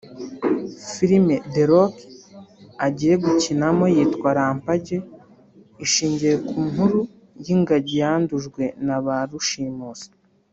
[0.91, 1.95] Filime ’The Rock’
[2.85, 4.97] agiye gukinamo yitwa ’Rampage’
[5.85, 6.99] ishingiye ku nkuru
[7.45, 10.07] y’ingagi yandujwe na ba rushimusi